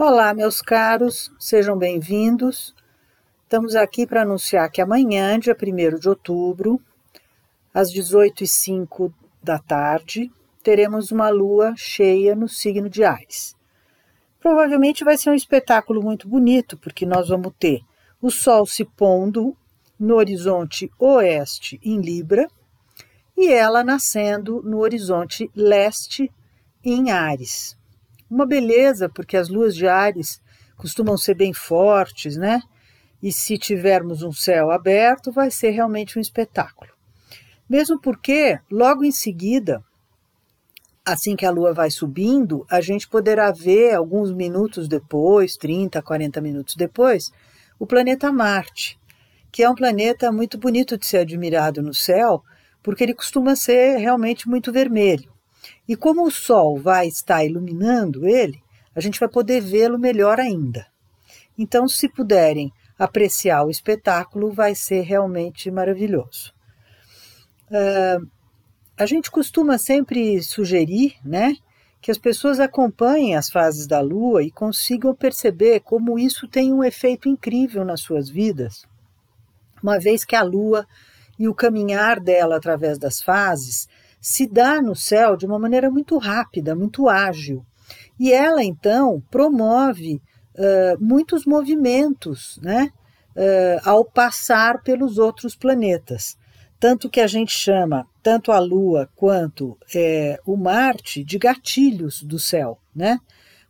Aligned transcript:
Olá, 0.00 0.32
meus 0.32 0.62
caros, 0.62 1.28
sejam 1.40 1.76
bem-vindos. 1.76 2.72
Estamos 3.42 3.74
aqui 3.74 4.06
para 4.06 4.22
anunciar 4.22 4.70
que 4.70 4.80
amanhã, 4.80 5.36
dia 5.40 5.56
1 5.60 5.98
de 5.98 6.08
outubro, 6.08 6.80
às 7.74 7.92
18h05 7.92 9.12
da 9.42 9.58
tarde, 9.58 10.30
teremos 10.62 11.10
uma 11.10 11.28
lua 11.30 11.74
cheia 11.76 12.36
no 12.36 12.48
signo 12.48 12.88
de 12.88 13.02
Ares. 13.02 13.56
Provavelmente 14.38 15.02
vai 15.02 15.18
ser 15.18 15.30
um 15.30 15.34
espetáculo 15.34 16.00
muito 16.00 16.28
bonito, 16.28 16.78
porque 16.78 17.04
nós 17.04 17.28
vamos 17.28 17.52
ter 17.58 17.80
o 18.22 18.30
Sol 18.30 18.66
se 18.66 18.84
pondo 18.84 19.56
no 19.98 20.14
horizonte 20.14 20.88
oeste 20.96 21.80
em 21.82 22.00
Libra 22.00 22.46
e 23.36 23.52
ela 23.52 23.82
nascendo 23.82 24.62
no 24.62 24.78
horizonte 24.78 25.50
leste 25.56 26.30
em 26.84 27.10
Ares. 27.10 27.77
Uma 28.30 28.46
beleza, 28.46 29.08
porque 29.08 29.36
as 29.36 29.48
luas 29.48 29.74
de 29.74 29.86
Ares 29.86 30.40
costumam 30.76 31.16
ser 31.16 31.34
bem 31.34 31.52
fortes, 31.52 32.36
né? 32.36 32.60
E 33.22 33.32
se 33.32 33.58
tivermos 33.58 34.22
um 34.22 34.32
céu 34.32 34.70
aberto, 34.70 35.32
vai 35.32 35.50
ser 35.50 35.70
realmente 35.70 36.18
um 36.18 36.20
espetáculo. 36.20 36.90
Mesmo 37.68 38.00
porque, 38.00 38.58
logo 38.70 39.04
em 39.04 39.10
seguida, 39.10 39.82
assim 41.04 41.34
que 41.34 41.46
a 41.46 41.50
lua 41.50 41.72
vai 41.72 41.90
subindo, 41.90 42.66
a 42.70 42.80
gente 42.80 43.08
poderá 43.08 43.50
ver 43.50 43.94
alguns 43.94 44.32
minutos 44.32 44.86
depois, 44.86 45.56
30, 45.56 46.00
40 46.02 46.40
minutos 46.40 46.76
depois, 46.76 47.32
o 47.78 47.86
planeta 47.86 48.30
Marte, 48.30 48.98
que 49.50 49.62
é 49.62 49.70
um 49.70 49.74
planeta 49.74 50.30
muito 50.30 50.58
bonito 50.58 50.96
de 50.96 51.06
ser 51.06 51.18
admirado 51.18 51.82
no 51.82 51.94
céu, 51.94 52.42
porque 52.82 53.02
ele 53.02 53.14
costuma 53.14 53.56
ser 53.56 53.96
realmente 53.96 54.48
muito 54.48 54.72
vermelho. 54.72 55.32
E 55.88 55.96
como 55.96 56.24
o 56.24 56.30
Sol 56.30 56.78
vai 56.78 57.08
estar 57.08 57.44
iluminando 57.44 58.26
ele, 58.26 58.62
a 58.94 59.00
gente 59.00 59.18
vai 59.18 59.28
poder 59.28 59.60
vê-lo 59.60 59.98
melhor 59.98 60.40
ainda. 60.40 60.86
Então, 61.56 61.88
se 61.88 62.08
puderem 62.08 62.72
apreciar 62.98 63.64
o 63.64 63.70
espetáculo, 63.70 64.52
vai 64.52 64.74
ser 64.74 65.02
realmente 65.02 65.70
maravilhoso. 65.70 66.52
Uh, 67.70 68.28
a 68.96 69.06
gente 69.06 69.30
costuma 69.30 69.78
sempre 69.78 70.42
sugerir, 70.42 71.14
né, 71.24 71.54
que 72.00 72.10
as 72.10 72.18
pessoas 72.18 72.60
acompanhem 72.60 73.36
as 73.36 73.50
fases 73.50 73.86
da 73.86 74.00
Lua 74.00 74.42
e 74.42 74.50
consigam 74.50 75.14
perceber 75.14 75.80
como 75.80 76.18
isso 76.18 76.48
tem 76.48 76.72
um 76.72 76.82
efeito 76.82 77.28
incrível 77.28 77.84
nas 77.84 78.00
suas 78.00 78.28
vidas, 78.28 78.84
uma 79.82 79.98
vez 79.98 80.24
que 80.24 80.34
a 80.34 80.42
Lua 80.42 80.86
e 81.38 81.48
o 81.48 81.54
caminhar 81.54 82.18
dela 82.18 82.56
através 82.56 82.98
das 82.98 83.22
fases 83.22 83.88
se 84.20 84.46
dá 84.46 84.82
no 84.82 84.94
céu 84.94 85.36
de 85.36 85.46
uma 85.46 85.58
maneira 85.58 85.90
muito 85.90 86.16
rápida, 86.18 86.74
muito 86.74 87.08
ágil. 87.08 87.64
E 88.18 88.32
ela, 88.32 88.62
então, 88.62 89.22
promove 89.30 90.20
uh, 90.54 90.98
muitos 91.00 91.46
movimentos 91.46 92.58
né, 92.62 92.90
uh, 93.36 93.88
ao 93.88 94.04
passar 94.04 94.82
pelos 94.82 95.18
outros 95.18 95.54
planetas. 95.54 96.36
Tanto 96.80 97.08
que 97.08 97.20
a 97.20 97.26
gente 97.26 97.52
chama 97.52 98.06
tanto 98.22 98.52
a 98.52 98.58
Lua 98.58 99.08
quanto 99.16 99.76
é, 99.92 100.38
o 100.46 100.56
Marte 100.56 101.24
de 101.24 101.36
gatilhos 101.36 102.22
do 102.22 102.38
céu, 102.38 102.78
né? 102.94 103.18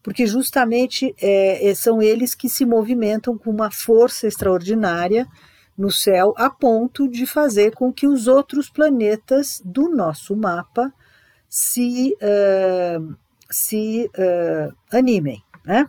Porque 0.02 0.26
justamente 0.26 1.14
é, 1.20 1.72
são 1.74 2.02
eles 2.02 2.34
que 2.34 2.50
se 2.50 2.66
movimentam 2.66 3.38
com 3.38 3.50
uma 3.50 3.70
força 3.70 4.26
extraordinária 4.26 5.26
no 5.78 5.92
céu 5.92 6.34
a 6.36 6.50
ponto 6.50 7.08
de 7.08 7.24
fazer 7.24 7.72
com 7.76 7.92
que 7.92 8.08
os 8.08 8.26
outros 8.26 8.68
planetas 8.68 9.62
do 9.64 9.88
nosso 9.88 10.36
mapa 10.36 10.92
se, 11.48 12.16
uh, 12.20 13.16
se 13.48 14.10
uh, 14.18 14.74
animem. 14.92 15.40
Né? 15.64 15.88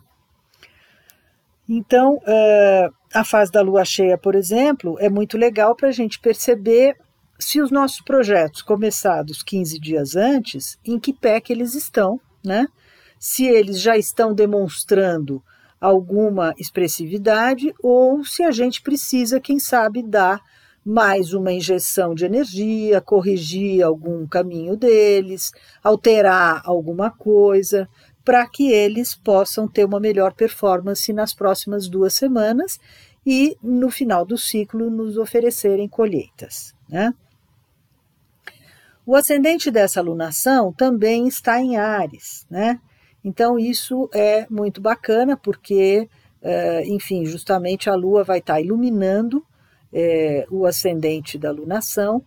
Então, 1.67 2.17
uh, 2.17 2.93
a 3.13 3.23
fase 3.23 3.51
da 3.51 3.61
lua 3.61 3.83
cheia, 3.83 4.17
por 4.17 4.35
exemplo, 4.35 4.95
é 4.99 5.09
muito 5.09 5.37
legal 5.37 5.75
para 5.75 5.89
a 5.89 5.91
gente 5.91 6.19
perceber 6.19 6.95
se 7.39 7.59
os 7.61 7.71
nossos 7.71 8.01
projetos 8.01 8.61
começados 8.61 9.41
15 9.41 9.79
dias 9.79 10.15
antes, 10.15 10.77
em 10.85 10.99
que 10.99 11.13
pé 11.13 11.39
que 11.39 11.51
eles 11.53 11.73
estão, 11.73 12.19
né? 12.43 12.67
Se 13.17 13.45
eles 13.45 13.81
já 13.81 13.97
estão 13.97 14.33
demonstrando 14.33 15.41
alguma 15.79 16.53
expressividade 16.57 17.73
ou 17.81 18.23
se 18.23 18.43
a 18.43 18.51
gente 18.51 18.81
precisa, 18.81 19.39
quem 19.39 19.59
sabe, 19.59 20.03
dar 20.03 20.41
mais 20.83 21.33
uma 21.33 21.51
injeção 21.51 22.15
de 22.15 22.25
energia, 22.25 23.01
corrigir 23.01 23.83
algum 23.83 24.25
caminho 24.25 24.75
deles, 24.75 25.51
alterar 25.83 26.61
alguma 26.65 27.11
coisa, 27.11 27.87
para 28.23 28.47
que 28.47 28.71
eles 28.71 29.15
possam 29.15 29.67
ter 29.67 29.85
uma 29.85 29.99
melhor 29.99 30.33
performance 30.33 31.11
nas 31.13 31.33
próximas 31.33 31.87
duas 31.87 32.13
semanas 32.13 32.79
e, 33.25 33.57
no 33.61 33.89
final 33.89 34.25
do 34.25 34.37
ciclo, 34.37 34.89
nos 34.89 35.17
oferecerem 35.17 35.87
colheitas. 35.87 36.73
Né? 36.87 37.13
O 39.05 39.15
ascendente 39.15 39.71
dessa 39.71 39.99
alunação 39.99 40.71
também 40.71 41.27
está 41.27 41.59
em 41.59 41.77
Ares, 41.77 42.45
né? 42.49 42.79
Então, 43.23 43.59
isso 43.59 44.09
é 44.13 44.45
muito 44.49 44.79
bacana, 44.79 45.35
porque, 45.35 46.09
uh, 46.41 46.81
enfim, 46.85 47.25
justamente 47.25 47.89
a 47.89 47.95
Lua 47.95 48.23
vai 48.23 48.39
estar 48.39 48.61
iluminando 48.61 49.43
é, 49.91 50.45
o 50.49 50.65
ascendente 50.65 51.37
da 51.37 51.51
lunação 51.51 52.23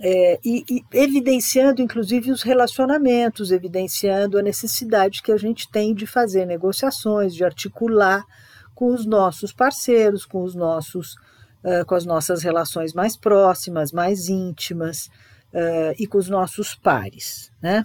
é, 0.00 0.38
e, 0.44 0.64
e, 0.70 0.84
evidenciando, 0.92 1.82
inclusive, 1.82 2.30
os 2.30 2.42
relacionamentos, 2.42 3.50
evidenciando 3.50 4.38
a 4.38 4.42
necessidade 4.42 5.22
que 5.22 5.32
a 5.32 5.36
gente 5.36 5.68
tem 5.70 5.94
de 5.94 6.06
fazer 6.06 6.46
negociações, 6.46 7.34
de 7.34 7.44
articular 7.44 8.24
com 8.74 8.94
os 8.94 9.04
nossos 9.04 9.52
parceiros, 9.52 10.24
com 10.24 10.42
os 10.42 10.54
nossos, 10.54 11.14
uh, 11.64 11.84
com 11.84 11.96
as 11.96 12.04
nossas 12.04 12.42
relações 12.42 12.94
mais 12.94 13.16
próximas, 13.16 13.90
mais 13.90 14.28
íntimas 14.28 15.06
uh, 15.52 15.94
e 15.98 16.06
com 16.06 16.18
os 16.18 16.28
nossos 16.28 16.76
pares, 16.76 17.50
né? 17.60 17.84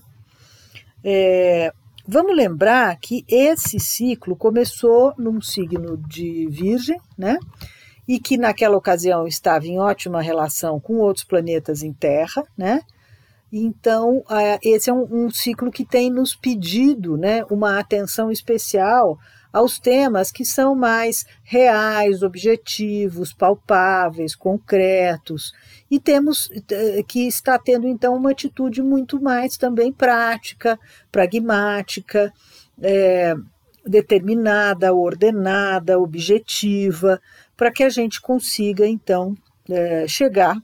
É, 1.04 1.74
Vamos 2.06 2.36
lembrar 2.36 2.97
que 3.00 3.24
esse 3.30 3.80
ciclo 3.80 4.36
começou 4.36 5.14
num 5.18 5.41
signo 5.41 5.97
de 5.97 6.47
Virgem, 6.47 7.00
né? 7.18 7.38
E 8.06 8.19
que 8.19 8.38
naquela 8.38 8.75
ocasião 8.75 9.25
estava 9.25 9.66
em 9.66 9.80
ótima 9.80 10.22
relação 10.22 10.80
com 10.80 10.97
outros 10.97 11.24
planetas 11.24 11.81
em 11.81 11.94
Terra, 11.94 12.44
né? 12.58 12.81
Então, 13.56 14.24
esse 14.64 14.90
é 14.90 14.94
um, 14.94 15.25
um 15.25 15.30
ciclo 15.30 15.72
que 15.72 15.86
tem 15.86 16.09
nos 16.09 16.36
pedido 16.36 17.16
né, 17.16 17.44
uma 17.52 17.78
atenção 17.78 18.31
especial 18.31 19.19
aos 19.53 19.78
temas 19.78 20.31
que 20.31 20.44
são 20.44 20.74
mais 20.74 21.24
reais, 21.44 22.24
objetivos, 22.24 23.31
palpáveis, 23.31 24.36
concretos, 24.36 25.53
e 25.92 26.00
temos 26.00 26.50
eh, 26.72 27.03
que 27.08 27.28
está 27.28 27.59
tendo 27.59 27.88
então 27.88 28.16
uma 28.16 28.31
atitude 28.31 28.81
muito 28.81 29.22
mais 29.22 29.56
também 29.56 29.94
prática, 29.94 30.80
pragmática, 31.12 32.34
é, 32.81 33.36
determinada, 33.86 34.92
ordenada, 34.92 36.00
objetiva, 36.00 37.22
para 37.56 37.72
que 37.72 37.84
a 37.84 37.90
gente 37.90 38.19
consiga 38.19 38.88
então 38.88 39.36
é, 39.69 40.08
chegar 40.08 40.58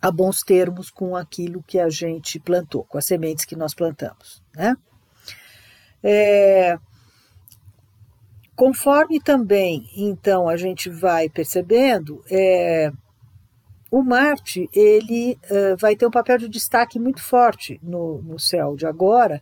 a 0.00 0.10
bons 0.10 0.42
termos 0.42 0.90
com 0.90 1.16
aquilo 1.16 1.62
que 1.62 1.78
a 1.78 1.88
gente 1.88 2.38
plantou, 2.38 2.84
com 2.84 2.98
as 2.98 3.04
sementes 3.04 3.44
que 3.44 3.56
nós 3.56 3.74
plantamos, 3.74 4.42
né? 4.54 4.76
É, 6.02 6.78
Conforme 8.58 9.20
também, 9.20 9.88
então, 9.96 10.48
a 10.48 10.56
gente 10.56 10.90
vai 10.90 11.28
percebendo, 11.28 12.24
é, 12.28 12.90
o 13.88 14.02
Marte 14.02 14.68
ele 14.72 15.38
uh, 15.44 15.76
vai 15.76 15.94
ter 15.94 16.04
um 16.04 16.10
papel 16.10 16.38
de 16.38 16.48
destaque 16.48 16.98
muito 16.98 17.22
forte 17.22 17.78
no, 17.80 18.20
no 18.20 18.36
céu 18.36 18.74
de 18.74 18.84
agora, 18.84 19.40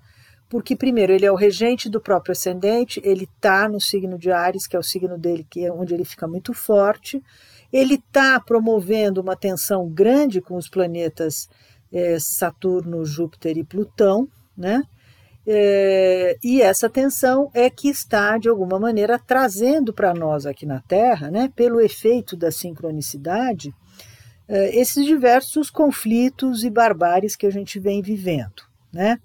porque 0.48 0.76
primeiro 0.76 1.12
ele 1.12 1.26
é 1.26 1.32
o 1.32 1.36
regente 1.36 1.88
do 1.88 2.00
próprio 2.00 2.32
ascendente, 2.32 3.00
ele 3.04 3.24
está 3.24 3.68
no 3.68 3.80
signo 3.80 4.18
de 4.18 4.30
Ares, 4.30 4.66
que 4.66 4.76
é 4.76 4.78
o 4.78 4.82
signo 4.82 5.18
dele, 5.18 5.46
que 5.48 5.64
é 5.64 5.72
onde 5.72 5.92
ele 5.94 6.04
fica 6.04 6.26
muito 6.26 6.52
forte. 6.52 7.22
Ele 7.72 7.94
está 7.94 8.38
promovendo 8.38 9.20
uma 9.20 9.36
tensão 9.36 9.88
grande 9.88 10.40
com 10.40 10.56
os 10.56 10.68
planetas 10.68 11.48
é, 11.92 12.18
Saturno, 12.18 13.04
Júpiter 13.04 13.58
e 13.58 13.64
Plutão, 13.64 14.28
né? 14.56 14.82
É, 15.48 16.36
e 16.42 16.60
essa 16.60 16.90
tensão 16.90 17.50
é 17.54 17.70
que 17.70 17.88
está, 17.88 18.36
de 18.36 18.48
alguma 18.48 18.80
maneira, 18.80 19.16
trazendo 19.16 19.92
para 19.92 20.12
nós 20.12 20.44
aqui 20.44 20.66
na 20.66 20.80
Terra, 20.80 21.30
né, 21.30 21.52
pelo 21.54 21.80
efeito 21.80 22.36
da 22.36 22.50
sincronicidade, 22.50 23.72
é, 24.48 24.76
esses 24.76 25.04
diversos 25.04 25.70
conflitos 25.70 26.64
e 26.64 26.70
barbáries 26.70 27.36
que 27.36 27.46
a 27.46 27.50
gente 27.50 27.78
vem 27.78 28.02
vivendo. 28.02 28.64
Né? 28.92 29.20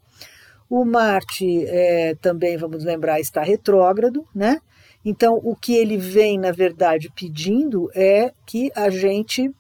O 0.74 0.86
Marte 0.86 1.66
é, 1.68 2.16
também, 2.22 2.56
vamos 2.56 2.86
lembrar, 2.86 3.20
está 3.20 3.44
retrógrado, 3.44 4.26
né? 4.34 4.62
Então, 5.04 5.38
o 5.44 5.54
que 5.54 5.76
ele 5.76 5.98
vem, 5.98 6.40
na 6.40 6.54
verdade, 6.54 7.12
pedindo 7.14 7.92
é 7.94 8.32
que 8.46 8.72
a 8.74 8.90
gente 8.90 9.54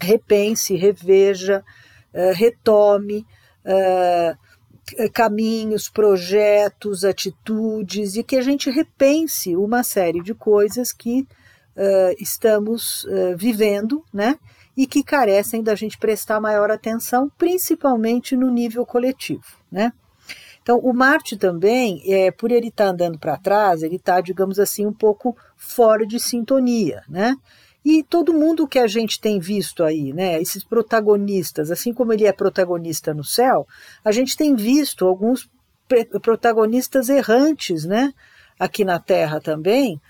repense, 0.00 0.74
reveja, 0.74 1.62
uh, 2.14 2.32
retome, 2.32 3.26
uh, 3.66 5.10
caminhos, 5.12 5.90
projetos, 5.90 7.04
atitudes 7.04 8.16
e 8.16 8.22
que 8.22 8.36
a 8.36 8.42
gente 8.42 8.70
repense 8.70 9.54
uma 9.54 9.82
série 9.82 10.22
de 10.22 10.32
coisas 10.32 10.92
que 10.92 11.26
uh, 11.76 12.16
estamos 12.18 13.06
vivendo, 13.36 14.02
né? 14.10 14.38
E 14.74 14.86
que 14.86 15.04
carecem 15.04 15.62
da 15.62 15.74
gente 15.74 15.98
prestar 15.98 16.40
maior 16.40 16.70
atenção, 16.70 17.30
principalmente 17.36 18.34
no 18.34 18.50
nível 18.50 18.86
coletivo, 18.86 19.44
né? 19.70 19.92
Então, 20.62 20.78
o 20.78 20.92
Marte 20.92 21.36
também, 21.36 22.02
é, 22.06 22.30
por 22.30 22.50
ele 22.50 22.68
estar 22.68 22.84
tá 22.84 22.90
andando 22.90 23.18
para 23.18 23.36
trás, 23.36 23.82
ele 23.82 23.96
está, 23.96 24.20
digamos 24.20 24.58
assim, 24.58 24.86
um 24.86 24.92
pouco 24.92 25.36
fora 25.56 26.06
de 26.06 26.20
sintonia, 26.20 27.02
né? 27.08 27.36
E 27.84 28.02
todo 28.04 28.32
mundo 28.32 28.68
que 28.68 28.78
a 28.78 28.86
gente 28.86 29.20
tem 29.20 29.40
visto 29.40 29.82
aí, 29.82 30.12
né, 30.12 30.40
esses 30.40 30.62
protagonistas, 30.62 31.70
assim 31.70 31.92
como 31.92 32.12
ele 32.12 32.26
é 32.26 32.32
protagonista 32.32 33.12
no 33.12 33.24
céu, 33.24 33.66
a 34.04 34.12
gente 34.12 34.36
tem 34.36 34.54
visto 34.54 35.04
alguns 35.04 35.50
protagonistas 36.22 37.08
errantes, 37.08 37.84
né, 37.84 38.12
aqui 38.58 38.84
na 38.84 39.00
Terra 39.00 39.40
também, 39.40 40.00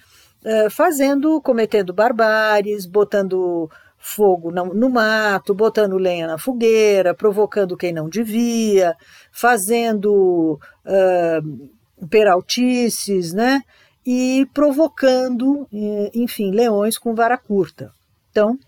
uh, 0.45 0.71
fazendo, 0.71 1.41
cometendo 1.41 1.95
barbáries, 1.95 2.85
botando 2.85 3.71
fogo 4.05 4.51
no, 4.51 4.75
no, 4.75 4.91
mato, 4.91 5.55
botando 5.55 5.97
lenha 5.97 6.27
na 6.27 6.37
fogueira, 6.37 7.15
provocando 7.15 7.77
quem 7.77 7.93
não 7.93 8.09
devia, 8.09 8.97
fazendo 9.31 10.59
uh, 10.85 12.07
peraltices, 12.09 13.33
né? 13.33 13.63
E 14.05 14.45
provocando, 14.53 15.69
eh, 15.73 16.11
enfim, 16.13 16.51
leões 16.51 16.99
com 16.99 17.15
vara 17.15 17.39
curta. 17.39 17.93
Então, 18.33 18.59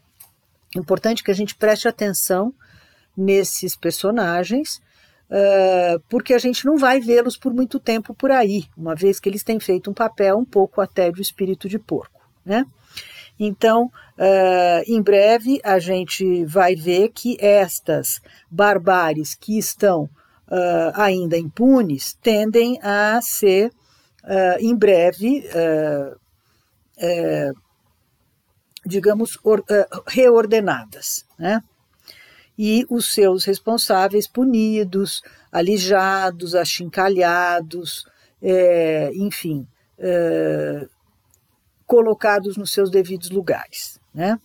é 0.76 0.78
importante 0.78 1.24
que 1.24 1.30
a 1.32 1.34
gente 1.34 1.56
preste 1.56 1.88
atenção 1.88 2.54
nesses 3.16 3.74
personagens, 3.74 4.80
uh, 5.28 5.98
porque 6.08 6.34
a 6.34 6.38
gente 6.38 6.64
não 6.64 6.78
vai 6.78 7.00
vê-los 7.00 7.36
por 7.36 7.52
muito 7.52 7.80
tempo 7.80 8.14
por 8.14 8.30
aí, 8.30 8.66
uma 8.76 8.94
vez 8.94 9.18
que 9.18 9.28
eles 9.28 9.42
têm 9.42 9.58
feito 9.58 9.90
um 9.90 9.94
papel 9.94 10.38
um 10.38 10.44
pouco 10.44 10.80
até 10.80 11.10
do 11.10 11.20
espírito 11.20 11.68
de 11.68 11.80
porco, 11.80 12.20
né? 12.46 12.64
Então, 13.38 13.86
uh, 13.86 14.82
em 14.86 15.02
breve, 15.02 15.60
a 15.64 15.78
gente 15.78 16.44
vai 16.44 16.74
ver 16.74 17.10
que 17.10 17.36
estas 17.40 18.20
barbáries 18.50 19.34
que 19.34 19.58
estão 19.58 20.04
uh, 20.04 20.92
ainda 20.94 21.36
impunes 21.36 22.16
tendem 22.22 22.78
a 22.80 23.20
ser, 23.20 23.70
uh, 24.24 24.58
em 24.60 24.74
breve, 24.74 25.44
digamos, 28.86 29.36
or, 29.42 29.64
reordenadas. 30.06 31.24
Né? 31.36 31.60
E 32.56 32.86
os 32.88 33.12
seus 33.12 33.44
responsáveis 33.44 34.28
punidos, 34.28 35.22
alijados, 35.50 36.54
achincalhados, 36.54 38.04
é, 38.40 39.10
enfim, 39.14 39.66
colocados 41.86 42.56
nos 42.56 42.72
seus 42.72 42.90
devidos 42.90 43.30
lugares. 43.30 44.00
Né? 44.12 44.38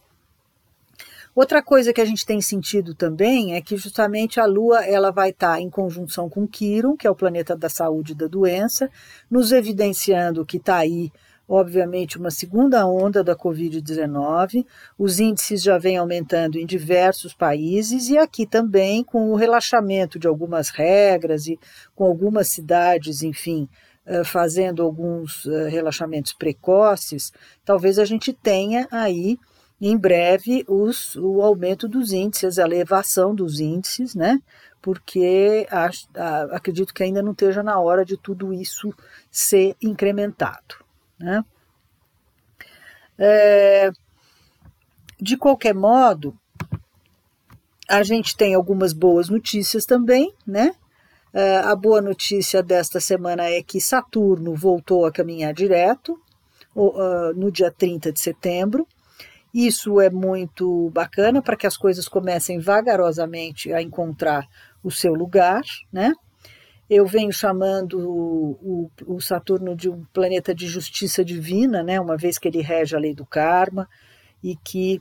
Outra 1.36 1.62
coisa 1.62 1.94
que 1.94 2.02
a 2.02 2.06
gente 2.06 2.26
tem 2.26 2.42
sentido 2.42 2.94
também 2.94 3.56
é 3.56 3.62
que 3.62 3.78
justamente 3.78 4.40
a 4.40 4.46
Lua 4.46 4.84
ela 4.84 5.12
vai 5.12 5.30
estar 5.30 5.54
tá 5.54 5.62
em 5.62 5.70
conjunção 5.70 6.30
com 6.30 6.48
Quiron, 6.48 6.98
que 6.98 7.08
é 7.08 7.10
o 7.10 7.16
planeta 7.16 7.56
da 7.56 7.70
saúde 7.70 8.12
e 8.12 8.16
da 8.16 8.28
doença, 8.28 8.90
nos 9.30 9.52
evidenciando 9.52 10.46
que 10.46 10.58
está 10.58 10.78
aí, 10.78 11.12
obviamente, 11.48 12.18
uma 12.18 12.32
segunda 12.32 12.86
onda 12.86 13.24
da 13.24 13.36
Covid-19. 13.36 14.66
Os 14.98 15.20
índices 15.20 15.62
já 15.62 15.78
vêm 15.78 15.98
aumentando 15.98 16.58
em 16.58 16.66
diversos 16.66 17.34
países 17.34 18.10
e 18.10 18.18
aqui 18.18 18.46
também 18.46 19.04
com 19.04 19.32
o 19.32 19.36
relaxamento 19.36 20.20
de 20.20 20.28
algumas 20.28 20.70
regras 20.70 21.48
e 21.48 21.58
com 21.96 22.04
algumas 22.04 22.50
cidades, 22.50 23.22
enfim, 23.24 23.70
fazendo 24.24 24.82
alguns 24.82 25.46
eh, 25.46 25.70
relaxamentos 25.70 26.34
precoces, 26.34 27.32
talvez 27.64 28.00
a 28.00 28.06
gente 28.06 28.34
tenha 28.34 28.88
aí 28.92 29.38
em 29.82 29.98
breve 29.98 30.66
os, 30.68 31.16
o 31.16 31.42
aumento 31.42 31.88
dos 31.88 32.12
índices, 32.12 32.60
a 32.60 32.64
elevação 32.64 33.34
dos 33.34 33.60
índices, 33.60 34.14
né? 34.14 34.40
Porque 34.82 35.68
acredito 36.52 36.94
que 36.94 37.04
ainda 37.04 37.22
não 37.22 37.32
esteja 37.32 37.62
na 37.62 37.80
hora 37.80 38.06
de 38.06 38.18
tudo 38.18 38.54
isso 38.54 38.94
ser 39.30 39.76
incrementado. 39.82 40.76
Né? 41.20 41.44
É, 43.18 43.92
de 45.20 45.36
qualquer 45.36 45.76
modo, 45.76 46.34
a 47.90 48.04
gente 48.04 48.38
tem 48.38 48.56
algumas 48.56 48.94
boas 48.94 49.28
notícias 49.28 49.86
também, 49.86 50.34
né? 50.48 50.74
Uh, 51.34 51.68
a 51.68 51.76
boa 51.76 52.02
notícia 52.02 52.64
desta 52.64 53.00
semana 53.00 53.44
é 53.44 53.62
que 53.62 53.80
Saturno 53.80 54.56
voltou 54.56 55.06
a 55.06 55.12
caminhar 55.12 55.54
direto 55.54 56.20
uh, 56.76 57.34
no 57.36 57.52
dia 57.52 57.72
30 57.72 58.12
de 58.12 58.20
setembro. 58.20 58.88
Isso 59.54 60.00
é 60.00 60.10
muito 60.10 60.90
bacana 60.92 61.42
para 61.42 61.56
que 61.56 61.68
as 61.68 61.76
coisas 61.78 62.08
comecem 62.08 62.60
vagarosamente 62.60 63.74
a 63.74 63.82
encontrar 63.82 64.48
o 64.84 64.92
seu 64.92 65.14
lugar, 65.14 65.62
né? 65.92 66.14
Eu 66.90 67.06
venho 67.06 67.32
chamando 67.32 68.00
o, 68.00 68.92
o, 69.06 69.22
Saturno 69.22 69.76
de 69.76 69.90
um 69.90 70.04
planeta 70.12 70.56
de 70.56 70.68
justiça 70.68 71.24
divina, 71.24 71.84
né? 71.84 72.00
Uma 72.00 72.18
vez 72.18 72.40
que 72.40 72.48
ele 72.48 72.62
rege 72.62 72.96
a 72.96 73.00
lei 73.00 73.14
do 73.14 73.26
karma 73.26 73.88
e 74.44 74.56
que 74.56 75.00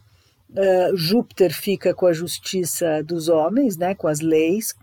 uh, 0.51 0.95
Júpiter 0.95 1.55
fica 1.55 1.95
com 1.95 2.07
a 2.07 2.13
justiça 2.13 3.03
dos 3.03 3.29
homens, 3.29 3.79
né? 3.79 3.95
Com 3.95 4.07
as 4.07 4.21
leis, 4.21 4.75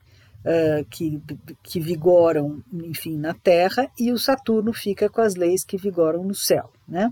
uh, 0.46 0.86
que, 0.86 1.22
que 1.64 1.80
vigoram, 1.80 2.64
enfim, 2.72 3.18
na 3.18 3.34
Terra, 3.34 3.90
e 4.00 4.12
o 4.12 4.20
Saturno 4.20 4.72
fica 4.72 5.10
com 5.10 5.22
as 5.22 5.36
leis 5.36 5.64
que 5.64 5.78
vigoram 5.78 6.24
no 6.24 6.36
céu, 6.36 6.72
né? 6.88 7.12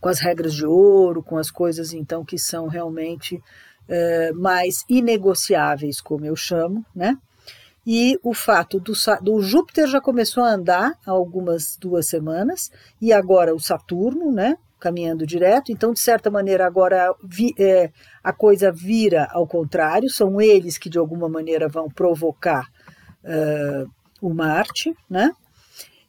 Com 0.00 0.08
as 0.08 0.20
regras 0.20 0.54
de 0.54 0.66
ouro, 0.66 1.22
com 1.22 1.38
as 1.38 1.50
coisas, 1.50 1.92
então, 1.92 2.24
que 2.24 2.38
são 2.38 2.66
realmente 2.66 3.36
uh, 3.36 4.34
mais 4.34 4.84
inegociáveis, 4.88 6.00
como 6.00 6.24
eu 6.24 6.36
chamo, 6.36 6.84
né? 6.94 7.16
E 7.86 8.18
o 8.22 8.34
fato 8.34 8.78
do, 8.78 8.92
do, 9.22 9.40
Júpiter 9.40 9.86
já 9.86 9.98
começou 9.98 10.44
a 10.44 10.52
andar 10.52 10.92
há 11.06 11.10
algumas 11.10 11.74
duas 11.80 12.06
semanas, 12.06 12.70
e 13.00 13.12
agora 13.12 13.54
o 13.54 13.60
Saturno, 13.60 14.30
né? 14.30 14.56
Caminhando 14.78 15.26
direto. 15.26 15.72
Então, 15.72 15.92
de 15.92 16.00
certa 16.00 16.30
maneira, 16.30 16.66
agora 16.66 17.14
vi, 17.22 17.54
é, 17.58 17.90
a 18.22 18.32
coisa 18.32 18.70
vira 18.72 19.28
ao 19.30 19.46
contrário, 19.46 20.08
são 20.08 20.40
eles 20.40 20.78
que 20.78 20.88
de 20.88 20.98
alguma 20.98 21.28
maneira 21.28 21.68
vão 21.68 21.88
provocar 21.88 22.66
uh, 23.24 23.90
o 24.20 24.32
Marte, 24.32 24.94
né? 25.08 25.32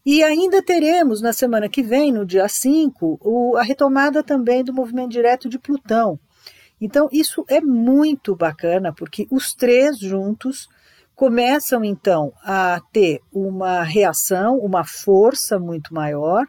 E 0.06 0.24
ainda 0.24 0.62
teremos 0.62 1.22
na 1.22 1.34
semana 1.34 1.68
que 1.68 1.84
vem, 1.84 2.12
no 2.12 2.26
dia 2.26 2.48
5, 2.48 3.20
o, 3.22 3.58
a 3.58 3.64
retomada 3.64 4.24
também 4.24 4.64
do 4.64 4.74
movimento 4.74 5.12
direto 5.12 5.50
de 5.50 5.60
Plutão. 5.60 6.20
Então, 6.82 7.10
isso 7.12 7.44
é 7.50 7.60
muito 7.60 8.36
bacana, 8.36 8.94
porque 8.94 9.28
os 9.30 9.54
três 9.54 10.00
juntos 10.00 10.70
começam 11.20 11.84
então 11.84 12.32
a 12.42 12.82
ter 12.94 13.20
uma 13.30 13.84
reação, 13.84 14.58
uma 14.58 14.86
força 14.86 15.60
muito 15.60 15.94
maior, 15.94 16.48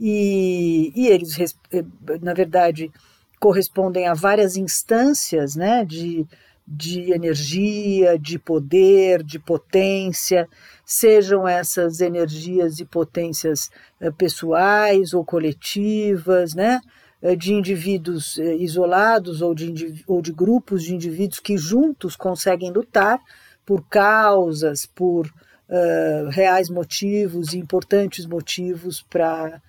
e, 0.00 0.92
e 0.94 1.08
eles, 1.08 1.38
eh, 1.72 1.84
na 2.20 2.34
verdade, 2.34 2.90
correspondem 3.38 4.06
a 4.06 4.14
várias 4.14 4.56
instâncias 4.56 5.54
né, 5.54 5.84
de, 5.84 6.26
de 6.66 7.12
energia, 7.12 8.18
de 8.18 8.38
poder, 8.38 9.22
de 9.22 9.38
potência, 9.38 10.48
sejam 10.84 11.46
essas 11.46 12.00
energias 12.00 12.78
e 12.80 12.84
potências 12.84 13.70
eh, 14.00 14.10
pessoais 14.10 15.14
ou 15.14 15.24
coletivas, 15.24 16.54
né, 16.54 16.80
eh, 17.22 17.36
de 17.36 17.52
indivíduos 17.52 18.38
isolados 18.38 19.42
ou 19.42 19.54
de, 19.54 20.02
ou 20.06 20.20
de 20.20 20.32
grupos 20.32 20.82
de 20.82 20.94
indivíduos 20.94 21.40
que 21.40 21.56
juntos 21.56 22.16
conseguem 22.16 22.72
lutar 22.72 23.20
por 23.64 23.82
causas, 23.88 24.84
por 24.84 25.26
uh, 25.26 26.28
reais 26.30 26.68
motivos 26.68 27.52
e 27.52 27.58
importantes 27.58 28.26
motivos 28.26 29.02
para 29.08 29.60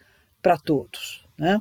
para 0.46 0.60
todos. 0.60 1.26
Né? 1.36 1.60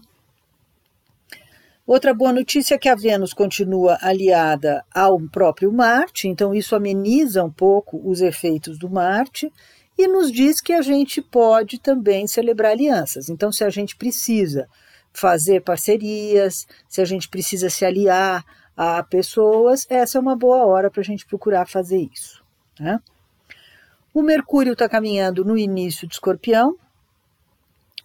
Outra 1.86 2.12
boa 2.12 2.34
notícia 2.34 2.74
é 2.74 2.78
que 2.78 2.90
a 2.90 2.94
Vênus 2.94 3.32
continua 3.32 3.96
aliada 4.02 4.84
ao 4.94 5.18
próprio 5.18 5.72
Marte, 5.72 6.28
então 6.28 6.54
isso 6.54 6.76
ameniza 6.76 7.42
um 7.42 7.50
pouco 7.50 7.98
os 8.06 8.20
efeitos 8.20 8.78
do 8.78 8.90
Marte 8.90 9.50
e 9.96 10.06
nos 10.06 10.30
diz 10.30 10.60
que 10.60 10.74
a 10.74 10.82
gente 10.82 11.22
pode 11.22 11.80
também 11.80 12.26
celebrar 12.26 12.72
alianças. 12.72 13.30
Então, 13.30 13.50
se 13.50 13.64
a 13.64 13.70
gente 13.70 13.96
precisa 13.96 14.68
fazer 15.14 15.62
parcerias, 15.62 16.66
se 16.86 17.00
a 17.00 17.06
gente 17.06 17.26
precisa 17.26 17.70
se 17.70 17.86
aliar 17.86 18.44
a 18.76 19.02
pessoas, 19.02 19.86
essa 19.88 20.18
é 20.18 20.20
uma 20.20 20.36
boa 20.36 20.66
hora 20.66 20.90
para 20.90 21.00
a 21.00 21.04
gente 21.04 21.24
procurar 21.24 21.66
fazer 21.66 22.06
isso. 22.12 22.44
Né? 22.78 22.98
O 24.12 24.20
Mercúrio 24.20 24.74
está 24.74 24.86
caminhando 24.90 25.42
no 25.42 25.56
início 25.56 26.06
de 26.06 26.12
Escorpião, 26.12 26.76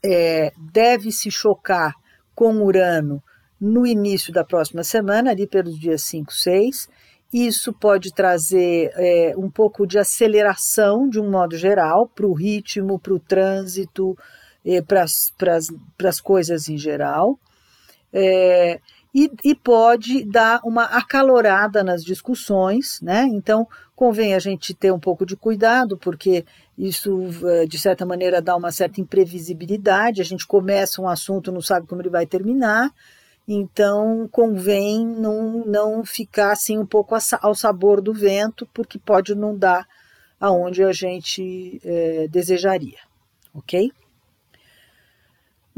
é, 0.03 0.51
deve 0.57 1.11
se 1.11 1.29
chocar 1.29 1.93
com 2.35 2.61
Urano 2.63 3.21
no 3.59 3.85
início 3.85 4.31
da 4.31 4.43
próxima 4.43 4.83
semana, 4.83 5.31
ali 5.31 5.45
pelos 5.45 5.77
dias 5.77 6.03
5, 6.03 6.33
6, 6.33 6.87
isso 7.31 7.71
pode 7.73 8.11
trazer 8.13 8.91
é, 8.95 9.33
um 9.37 9.51
pouco 9.51 9.85
de 9.85 9.99
aceleração, 9.99 11.07
de 11.07 11.19
um 11.19 11.29
modo 11.29 11.55
geral, 11.57 12.07
para 12.07 12.25
o 12.25 12.33
ritmo, 12.33 12.97
para 12.97 13.13
o 13.13 13.19
trânsito, 13.19 14.17
é, 14.65 14.81
para 14.81 15.03
as 15.03 16.21
coisas 16.21 16.69
em 16.69 16.77
geral. 16.77 17.37
É, 18.11 18.79
e, 19.13 19.31
e, 19.43 19.55
pode 19.55 20.23
dar 20.23 20.61
uma 20.63 20.83
acalorada 20.83 21.83
nas 21.83 22.03
discussões, 22.03 23.01
né? 23.01 23.23
Então, 23.23 23.67
convém 23.95 24.35
a 24.35 24.39
gente 24.39 24.73
ter 24.73 24.91
um 24.93 24.99
pouco 24.99 25.25
de 25.25 25.35
cuidado, 25.35 25.97
porque 25.97 26.45
isso, 26.77 27.19
é, 27.47 27.65
de 27.65 27.79
certa 27.79 28.05
maneira, 28.05 28.41
dá 28.41 28.55
uma 28.55 28.71
certa 28.71 29.01
imprevisibilidade. 29.01 30.21
A 30.21 30.25
gente 30.25 30.45
começa 30.45 31.01
um 31.01 31.07
assunto, 31.07 31.51
não 31.51 31.61
sabe 31.61 31.87
como 31.87 32.01
ele 32.01 32.09
vai 32.09 32.25
terminar, 32.25 32.91
então, 33.51 34.29
convém 34.31 35.03
não, 35.03 35.65
não 35.65 36.05
ficar 36.05 36.51
assim 36.51 36.77
um 36.77 36.85
pouco 36.85 37.15
ao 37.41 37.55
sabor 37.55 37.99
do 37.99 38.13
vento, 38.13 38.69
porque 38.71 38.99
pode 38.99 39.33
não 39.33 39.57
dar 39.57 39.87
aonde 40.39 40.83
a 40.83 40.93
gente 40.93 41.81
é, 41.83 42.27
desejaria, 42.27 42.99
ok? 43.51 43.91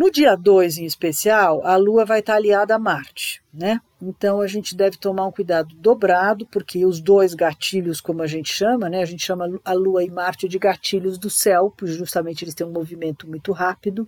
No 0.01 0.10
dia 0.10 0.36
2, 0.36 0.79
em 0.79 0.86
especial, 0.86 1.63
a 1.63 1.75
Lua 1.75 2.05
vai 2.05 2.22
estar 2.22 2.34
aliada 2.34 2.74
a 2.74 2.79
Marte, 2.79 3.39
né? 3.53 3.79
Então 4.01 4.41
a 4.41 4.48
gente 4.48 4.75
deve 4.75 4.98
tomar 4.98 5.27
um 5.27 5.31
cuidado 5.31 5.75
dobrado, 5.75 6.43
porque 6.48 6.84
os 6.88 7.00
dois 7.00 7.36
gatilhos, 7.36 8.01
como 8.01 8.24
a 8.24 8.25
gente 8.25 8.51
chama, 8.51 8.89
né? 8.89 9.03
A 9.03 9.05
gente 9.05 9.24
chama 9.24 9.48
a 9.63 9.74
Lua 9.74 10.03
e 10.03 10.10
Marte 10.10 10.48
de 10.48 10.58
gatilhos 10.58 11.20
do 11.20 11.29
céu, 11.29 11.72
porque 11.77 11.93
justamente 11.93 12.43
eles 12.43 12.55
têm 12.55 12.65
um 12.65 12.72
movimento 12.72 13.29
muito 13.29 13.51
rápido. 13.51 14.08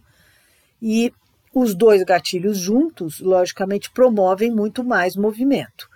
E 0.82 1.14
os 1.54 1.76
dois 1.76 2.02
gatilhos 2.02 2.58
juntos, 2.58 3.20
logicamente, 3.20 3.92
promovem 3.92 4.50
muito 4.50 4.84
mais 4.84 5.16
movimento. 5.16 5.88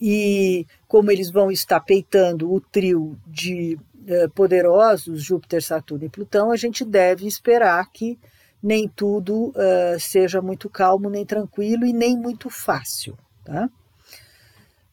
E 0.00 0.66
como 0.88 1.12
eles 1.12 1.30
vão 1.30 1.48
estar 1.48 1.78
peitando 1.78 2.52
o 2.52 2.60
trio 2.60 3.16
de 3.24 3.78
eh, 4.08 4.26
poderosos, 4.34 5.22
Júpiter, 5.22 5.62
Saturno 5.62 6.06
e 6.06 6.08
Plutão, 6.08 6.50
a 6.50 6.56
gente 6.56 6.84
deve 6.84 7.24
esperar 7.24 7.88
que 7.92 8.18
nem 8.64 8.88
tudo 8.88 9.50
uh, 9.50 10.00
seja 10.00 10.40
muito 10.40 10.70
calmo, 10.70 11.10
nem 11.10 11.26
tranquilo 11.26 11.84
e 11.84 11.92
nem 11.92 12.16
muito 12.16 12.48
fácil. 12.48 13.14
Tá? 13.44 13.68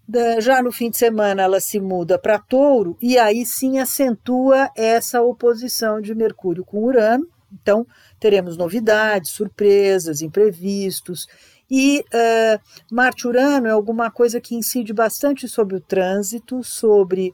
Da, 0.05 0.41
já 0.41 0.61
no 0.61 0.73
fim 0.73 0.89
de 0.89 0.97
semana 0.97 1.41
ela 1.41 1.61
se 1.61 1.79
muda 1.79 2.19
para 2.19 2.37
Touro 2.37 2.97
e 3.01 3.17
aí 3.17 3.45
sim 3.45 3.79
acentua 3.79 4.69
essa 4.75 5.21
oposição 5.21 6.01
de 6.01 6.13
Mercúrio 6.13 6.65
com 6.65 6.83
Urano. 6.83 7.25
Então, 7.53 7.87
teremos 8.19 8.57
novidades, 8.57 9.31
surpresas, 9.31 10.21
imprevistos. 10.21 11.25
E 11.69 12.03
uh, 12.13 12.59
Marte-Urano 12.93 13.67
é 13.67 13.71
alguma 13.71 14.11
coisa 14.11 14.41
que 14.41 14.53
incide 14.53 14.91
bastante 14.91 15.47
sobre 15.47 15.77
o 15.77 15.81
trânsito, 15.81 16.61
sobre 16.61 17.31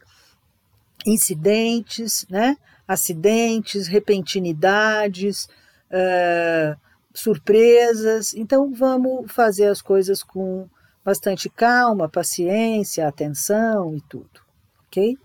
incidentes, 1.04 2.28
né? 2.30 2.56
acidentes, 2.88 3.88
repentinidades, 3.88 5.48
uh, 5.92 6.80
surpresas. 7.14 8.34
Então, 8.34 8.74
vamos 8.74 9.32
fazer 9.32 9.68
as 9.68 9.82
coisas 9.82 10.24
com 10.24 10.68
bastante 11.04 11.50
calma, 11.50 12.10
paciência, 12.10 13.08
atenção 13.08 13.96
e 13.96 14.02
tudo, 14.02 14.42
ok? 14.88 15.18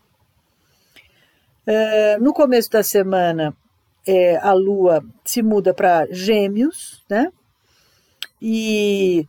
Uh, 1.67 2.23
no 2.23 2.33
começo 2.33 2.71
da 2.71 2.83
semana, 2.83 3.57
é, 4.07 4.37
a 4.37 4.53
Lua 4.53 5.05
se 5.25 5.43
muda 5.43 5.73
para 5.73 6.07
Gêmeos, 6.11 7.05
né? 7.09 7.33
E 8.41 9.27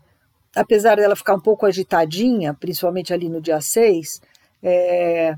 apesar 0.56 0.96
dela 0.96 1.16
ficar 1.16 1.36
um 1.36 1.40
pouco 1.40 1.66
agitadinha, 1.66 2.54
principalmente 2.54 3.14
ali 3.14 3.30
no 3.30 3.42
dia 3.42 3.62
6, 3.62 4.22
é, 4.62 5.36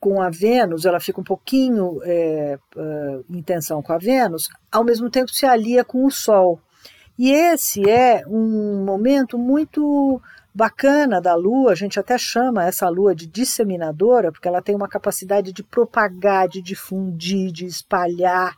com 0.00 0.20
a 0.20 0.30
Vênus, 0.30 0.84
ela 0.84 1.00
fica 1.00 1.20
um 1.20 1.24
pouquinho 1.24 2.00
é, 2.04 2.58
uh, 2.76 3.24
em 3.30 3.42
tensão 3.42 3.82
com 3.82 3.92
a 3.92 3.98
Vênus, 3.98 4.48
ao 4.70 4.84
mesmo 4.84 5.10
tempo 5.10 5.30
se 5.30 5.46
alia 5.46 5.84
com 5.84 6.04
o 6.04 6.10
Sol. 6.10 6.60
E 7.18 7.30
esse 7.30 7.88
é 7.88 8.24
um 8.26 8.84
momento 8.84 9.38
muito 9.38 10.20
bacana 10.54 11.20
da 11.20 11.34
Lua, 11.34 11.72
a 11.72 11.74
gente 11.74 11.98
até 11.98 12.18
chama 12.18 12.64
essa 12.64 12.88
Lua 12.88 13.14
de 13.14 13.26
disseminadora, 13.26 14.30
porque 14.30 14.48
ela 14.48 14.62
tem 14.62 14.74
uma 14.74 14.88
capacidade 14.88 15.52
de 15.52 15.62
propagar, 15.62 16.48
de 16.48 16.60
difundir, 16.60 17.50
de 17.50 17.64
espalhar. 17.64 18.54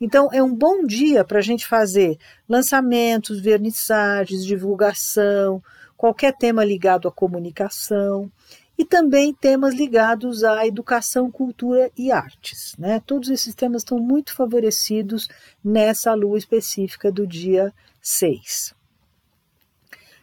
Então, 0.00 0.28
é 0.32 0.42
um 0.42 0.54
bom 0.54 0.84
dia 0.84 1.24
para 1.24 1.38
a 1.38 1.42
gente 1.42 1.66
fazer 1.66 2.18
lançamentos, 2.48 3.40
vernissagens, 3.40 4.44
divulgação, 4.44 5.62
qualquer 5.96 6.36
tema 6.36 6.64
ligado 6.64 7.08
à 7.08 7.12
comunicação 7.12 8.30
e 8.78 8.84
também 8.84 9.32
temas 9.32 9.74
ligados 9.74 10.44
à 10.44 10.66
educação, 10.66 11.30
cultura 11.30 11.90
e 11.96 12.12
artes. 12.12 12.74
Né? 12.78 13.00
Todos 13.06 13.30
esses 13.30 13.54
temas 13.54 13.82
estão 13.82 13.98
muito 13.98 14.34
favorecidos 14.34 15.28
nessa 15.64 16.12
lua 16.14 16.36
específica 16.36 17.10
do 17.10 17.26
dia 17.26 17.72
6. 18.02 18.74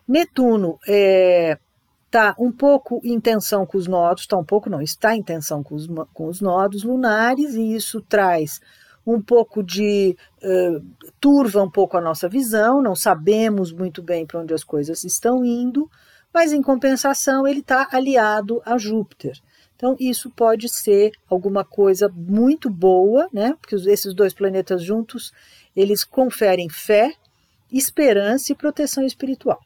Netuno 0.08 0.80
está 0.82 0.94
é, 0.94 1.58
tá 2.12 2.36
um 2.38 2.52
pouco 2.52 3.02
em 3.04 3.20
tensão 3.20 3.66
com 3.66 3.78
os 3.78 3.88
nodos, 3.88 4.24
está 4.24 4.38
um 4.38 4.44
pouco 4.44 4.70
não, 4.70 4.82
está 4.82 5.16
em 5.16 5.24
tensão 5.24 5.64
com 5.64 5.76
os, 5.76 5.88
com 6.14 6.28
os 6.28 6.42
nodos 6.42 6.84
lunares, 6.84 7.56
e 7.56 7.74
isso 7.74 8.02
traz 8.02 8.60
um 9.06 9.22
pouco 9.22 9.64
de 9.64 10.16
uh, 10.42 11.08
turva 11.20 11.62
um 11.62 11.70
pouco 11.70 11.98
a 11.98 12.02
nossa 12.02 12.30
visão, 12.30 12.82
não 12.82 12.96
sabemos 12.96 13.72
muito 13.72 14.02
bem 14.02 14.26
para 14.26 14.40
onde 14.40 14.54
as 14.54 14.64
coisas 14.64 15.04
estão 15.04 15.44
indo, 15.44 15.90
mas 16.34 16.52
em 16.52 16.62
compensação 16.62 17.48
ele 17.48 17.60
está 17.60 17.88
aliado 17.92 18.62
a 18.66 18.78
Júpiter. 18.78 19.40
Então 19.76 19.96
isso 20.00 20.30
pode 20.30 20.70
ser 20.70 21.12
alguma 21.30 21.64
coisa 21.64 22.10
muito 22.10 22.70
boa, 22.70 23.28
né? 23.32 23.56
Porque 23.60 23.76
esses 23.76 24.14
dois 24.14 24.34
planetas 24.34 24.82
juntos 24.82 25.32
eles 25.76 26.04
conferem 26.04 26.70
fé, 26.70 27.14
esperança 27.72 28.52
e 28.52 28.56
proteção 28.56 29.04
espiritual. 29.04 29.60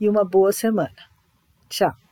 e 0.00 0.08
uma 0.08 0.24
boa 0.24 0.52
semana. 0.52 0.96
Tchau. 1.68 2.03